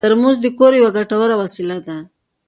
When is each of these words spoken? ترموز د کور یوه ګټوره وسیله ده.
ترموز 0.03 0.35
د 0.41 0.45
کور 0.57 0.71
یوه 0.79 0.89
ګټوره 0.97 1.35
وسیله 1.43 1.77
ده. 1.87 1.97